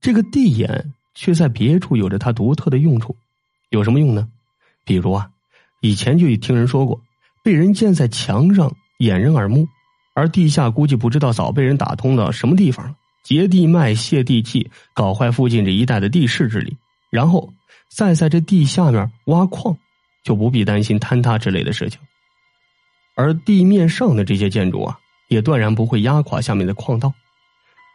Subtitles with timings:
[0.00, 3.16] 这个地眼却在别处有着它独特的用处，
[3.68, 4.28] 有什么用呢？
[4.84, 5.30] 比如啊，
[5.80, 7.00] 以前就听人说过，
[7.44, 9.68] 被人建在墙上掩人耳目，
[10.14, 16.76] 而地下估计不知道早被人打通了什么地方了，截地脉、泄地气，搞坏附近这一带的地势之理，
[17.10, 17.52] 然后
[17.88, 19.76] 再在这地下面挖矿，
[20.24, 22.00] 就不必担心坍塌之类的事情。
[23.14, 24.98] 而地面上的这些建筑啊，
[25.28, 27.12] 也断然不会压垮下面的矿道。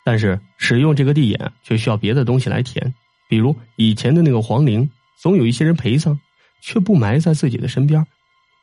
[0.05, 2.93] 但是使用这个地眼却需要别的东西来填，
[3.27, 6.17] 比如以前的那个皇陵，总有一些人陪葬，
[6.61, 8.03] 却不埋在自己的身边；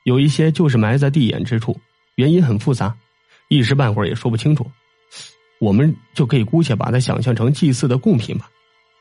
[0.04, 1.78] 有一些就是埋在地眼之处，
[2.14, 2.96] 原因很复杂，
[3.48, 4.64] 一时半会儿也说不清楚。
[5.58, 8.48] 我们就可以姑且把它想象成祭祀的贡品吧。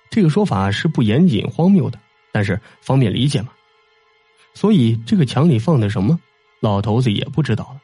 [0.10, 2.00] 这个说法是不严谨、荒谬的，
[2.32, 3.50] 但是方便理解嘛。
[4.56, 6.20] 所以这个墙里放的什么，
[6.60, 7.82] 老头子也不知道了。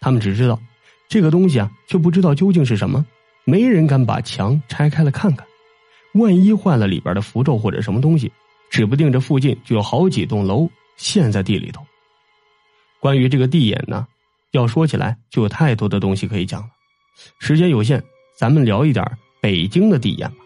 [0.00, 0.58] 他们只知道
[1.08, 3.04] 这个东西啊，却不知道究竟是什么。
[3.50, 5.44] 没人敢把墙拆开了看看，
[6.14, 8.30] 万一坏了里边的符咒或者什么东西，
[8.70, 11.84] 指不定这附近就有好几栋楼陷在地里头。
[13.00, 14.06] 关于这个地眼呢，
[14.52, 16.68] 要说起来就有太多的东西可以讲了。
[17.40, 18.00] 时间有限，
[18.36, 19.04] 咱们聊一点
[19.40, 20.36] 北京的地眼吧。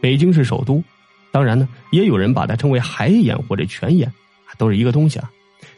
[0.00, 0.82] 北京是首都，
[1.30, 4.12] 当然呢，也有人把它称为海眼或者泉眼，
[4.58, 5.30] 都是一个东西啊，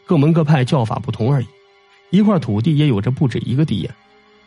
[0.03, 1.45] 各门各派叫法不同而已。
[2.09, 3.93] 一块土地也有着不止一个地眼，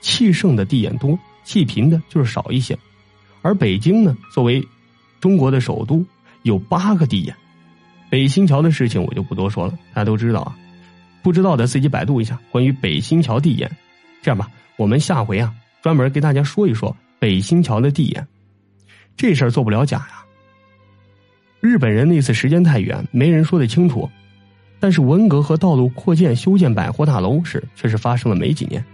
[0.01, 1.17] 气盛的地眼多。
[1.49, 2.79] 气贫的就是少一些，
[3.41, 4.63] 而北京呢，作为
[5.19, 6.05] 中国的首都，
[6.43, 7.35] 有八个地眼。
[8.11, 10.55] 北新桥的事情我就不多说了，大家都知道啊。
[11.23, 13.75] 不知道的自己百度一下关于北新桥地眼。
[14.21, 18.29] 这样吧，我们下回啊专门给大家说一说北新桥的地眼。
[19.17, 20.23] 这事儿做不了假呀。
[21.61, 24.07] 日本人那次时间太远，没人说得清楚。
[24.79, 28.85] 但是文革和道路扩建、修建百货大楼时，却是发生了没几年。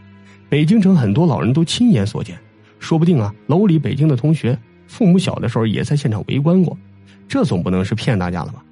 [0.48, 2.39] 北京城很多老人都亲眼所见。
[2.78, 6.77] 说不定啊，楼里北京的同学父母小的时候也在现场围观过，
[7.27, 8.62] 这总不能是骗大家了吧？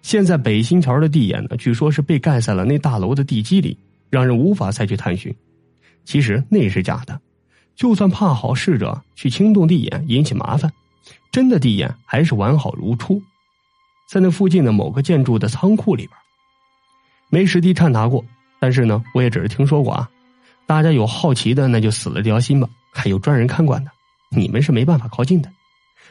[0.00, 3.76] 现在北新桥的地眼呢，据说是被盖在了那大楼的地基里，
[4.10, 5.34] 让人无法再去探寻。
[6.04, 7.20] 其实那是假的，
[7.74, 10.72] 就算怕好事者去轻动地眼引起麻烦，
[11.32, 13.20] 真的地眼还是完好如初，
[14.08, 16.16] 在那附近的某个建筑的仓库里边，
[17.28, 18.24] 没实地探查过，
[18.60, 20.08] 但是呢，我也只是听说过啊。
[20.66, 22.68] 大家有好奇的，那就死了这条心吧。
[22.90, 23.90] 还有专人看管的，
[24.30, 25.50] 你们是没办法靠近的。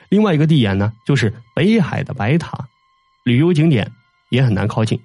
[0.09, 2.67] 另外一个地眼呢，就是北海的白塔，
[3.23, 3.89] 旅游景点
[4.29, 4.99] 也很难靠近。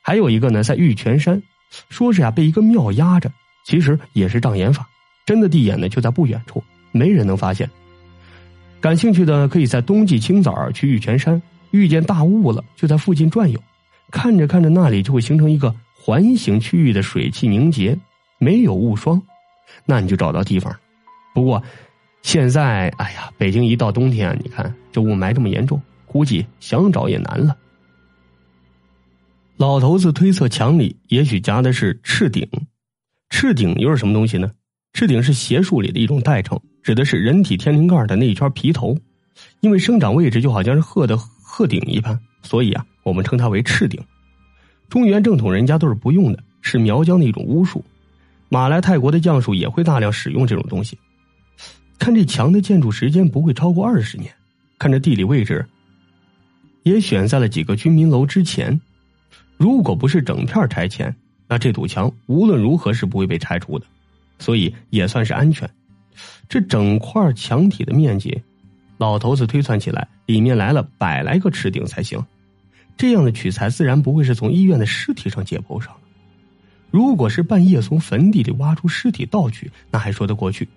[0.00, 1.40] 还有一个呢，在玉泉山，
[1.90, 3.30] 说是呀被一个庙压着，
[3.64, 4.88] 其实也是障眼法。
[5.26, 7.68] 真的地眼呢就在不远处，没人能发现。
[8.80, 13.62] 感兴趣的可以在冬季清早去玉泉山，遇见大雾了就在附近转悠，
[14.10, 17.98] 看着看着那里就会形成一个环形区域的水汽凝结，
[18.38, 19.20] 没有雾霜，
[19.84, 20.74] 那你就找到地方。
[21.34, 21.62] 不过，
[22.22, 27.56] 现在哎呀，北京一到冬天，你看这雾霾这么严重，估计想找也难了。
[29.56, 32.48] 老头子推测墙里也许夹的是赤顶，
[33.30, 34.50] 赤顶又是什么东西呢？
[34.92, 38.96] 赤顶是邪术里的一种代称，指的是人体天灵盖的那一圈皮头，
[39.60, 44.00] 因为生长位置就好像是鹤的鹤顶一般，所以啊，我们称它为赤顶。
[44.88, 47.84] 中原正统人家都是不用的，是苗疆的一种巫术。
[48.48, 50.98] 马来、泰国的将术也会大量使用这种东西。
[51.98, 54.32] 看这墙的建筑时间不会超过二十年，
[54.78, 55.66] 看这地理位置，
[56.82, 58.80] 也选在了几个居民楼之前。
[59.56, 61.14] 如果不是整片拆迁，
[61.48, 63.84] 那这堵墙无论如何是不会被拆除的，
[64.38, 65.68] 所以也算是安全。
[66.48, 68.40] 这整块墙体的面积，
[68.96, 72.24] 老头子推算起来，里面来了百来个赤顶才行。
[72.96, 75.92] 这样的取材自然不会是从医院的尸体上解剖上。
[76.90, 80.68] 如果是半夜从坟地里挖出尸体盗取，那还说得过去。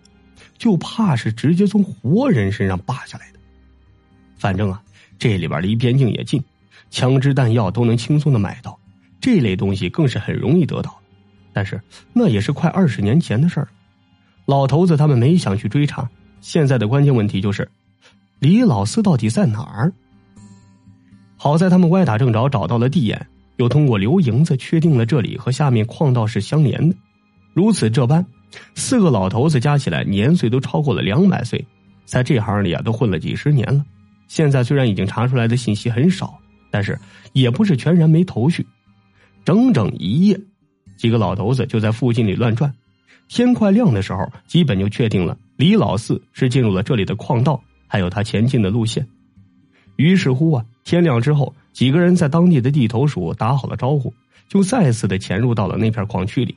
[0.57, 3.39] 就怕是直接从活人身上扒下来的。
[4.37, 4.81] 反正啊，
[5.17, 6.43] 这里边离边境也近，
[6.89, 8.77] 枪支弹药都能轻松的买到，
[9.19, 10.95] 这类东西更是很容易得到。
[11.53, 11.81] 但是
[12.13, 13.69] 那也是快二十年前的事儿了，
[14.45, 16.09] 老头子他们没想去追查。
[16.41, 17.69] 现在的关键问题就是，
[18.39, 19.91] 李老四到底在哪儿？
[21.37, 23.27] 好在他们歪打正着找到了地眼，
[23.61, 26.95] 又通过刘营子确定了这里和下面矿道是相连的。
[27.53, 28.25] 如此这般。
[28.75, 31.63] 四个老头子加起来年岁都超过了两百岁，
[32.03, 33.85] 在这行里啊都混了几十年了。
[34.27, 36.37] 现在虽然已经查出来的信息很少，
[36.69, 36.99] 但是
[37.31, 38.65] 也不是全然没头绪。
[39.45, 40.37] 整整一夜，
[40.97, 42.73] 几个老头子就在附近里乱转。
[43.29, 49.07] 天快亮的时候，基本就确定了李老四是进入了这里的矿道，还有他前进的路线。
[49.95, 54.13] 于是乎啊，天亮之后，几个人在当地的地头鼠打好了招呼，
[54.47, 56.55] 就再次的潜入到了那片矿区里。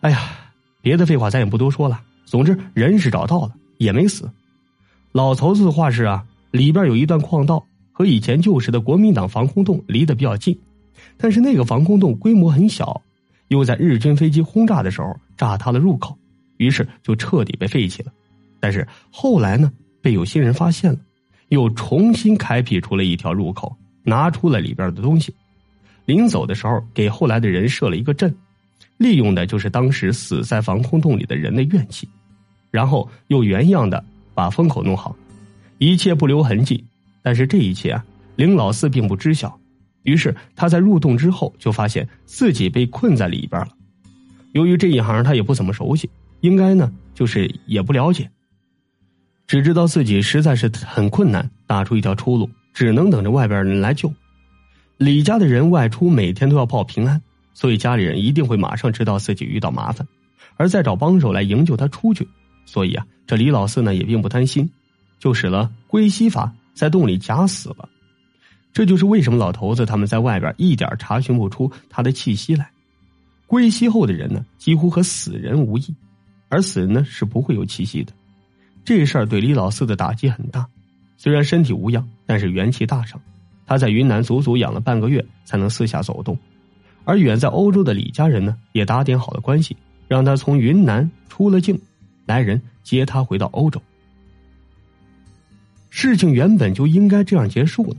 [0.00, 0.20] 哎呀，
[0.82, 2.00] 别的废话咱也不多说了。
[2.26, 4.30] 总之，人是找到了，也没死。
[5.12, 10.58] 老头子的话是啊，里边有一段矿道，和以前旧时的国民党防空洞离得比较近，
[11.16, 13.00] 但是那个防空洞规模很小，
[13.48, 16.18] 又在日军飞机轰炸的时候炸塌了入口，
[16.56, 18.12] 于是就彻底被废弃了。
[18.58, 19.72] 但是后来呢，
[20.02, 20.98] 被有心人发现了，
[21.48, 25.34] 又重新开辟出了一条入口，拿出了里边的东西。
[26.06, 28.34] 临走的时候，给后来的人设了一个阵，
[28.98, 32.08] 利用的就是当时死在防空洞里的人的怨气，
[32.70, 34.04] 然后又原样的
[34.34, 35.16] 把风口弄好，
[35.78, 36.84] 一切不留痕迹。
[37.22, 38.04] 但是这一切啊，
[38.36, 39.58] 林老四并不知晓。
[40.02, 43.68] 于是他在入洞之后，就发现自己被困在里边了。
[44.52, 46.10] 由于这一行他也不怎么熟悉，
[46.42, 48.30] 应该呢就是也不了解，
[49.46, 54.12] 只知道自己实在是很困难，打出一条出路，只能等着外边人来救。
[54.96, 57.20] 李家的人外出每天都要报平安，
[57.52, 60.06] 所以家里人一定会马上知道自己遇到麻烦，
[60.56, 62.26] 而再找帮手来营救他出去。
[62.64, 64.70] 所以啊，这李老四呢也并不贪心，
[65.18, 67.88] 就使了归西法，在洞里假死了。
[68.72, 72.70] 这就是为什么老头子他们在外边一点查询不出他的气息来。
[73.46, 75.94] 归西后的人呢，几乎和死人无异，
[76.48, 78.12] 而死人呢是不会有气息的。
[78.84, 80.66] 这事儿对李老四的打击很大，
[81.16, 83.20] 虽然身体无恙，但是元气大伤。
[83.66, 86.36] 他在云南足足养了半个月，才能四下走动。
[87.04, 89.74] 而远在欧洲的李家人呢，也打点好了关系，
[90.06, 91.80] 让他从云南出了境，
[92.26, 93.80] 来人接他回到欧洲。
[95.88, 97.96] 事情原本就应该这样结束了，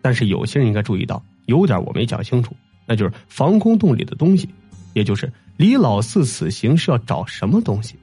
[0.00, 2.54] 但是有些人应该注意到，有点我没讲清楚，
[2.86, 4.48] 那就是防空洞里的东西，
[4.94, 7.96] 也就是李老四此行是要找什么东西。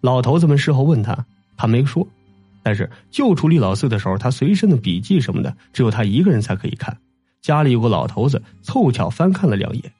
[0.00, 1.26] 老头子们事后问他，
[1.56, 2.06] 他没说。
[2.62, 6.96] 但是救出李老四的时候，他随身的笔记什么的，只有他一个人才可以看。
[7.40, 9.92] 家里有个老头子，凑巧翻看了两眼，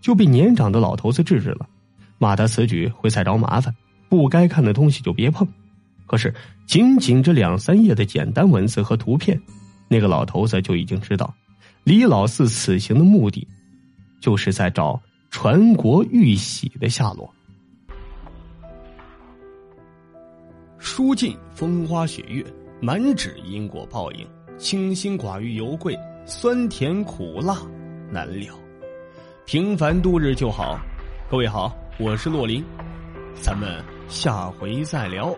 [0.00, 1.68] 就被年长的老头子制止了，
[2.18, 3.74] 骂他此举会再找麻烦，
[4.08, 5.46] 不该看的东西就别碰。
[6.06, 6.32] 可是
[6.66, 9.40] 仅仅这两三页的简单文字和图片，
[9.88, 11.34] 那个老头子就已经知道，
[11.82, 13.46] 李老四此行的目的，
[14.20, 15.00] 就是在找
[15.30, 17.28] 传国玉玺的下落。
[20.96, 22.42] 书尽风花雪月，
[22.80, 24.26] 满纸因果报应，
[24.56, 25.94] 清心寡欲犹贵，
[26.24, 27.58] 酸甜苦辣
[28.10, 28.54] 难料。
[29.44, 30.80] 平凡度日就好。
[31.30, 32.64] 各位好，我是洛林，
[33.42, 35.36] 咱们下回再聊。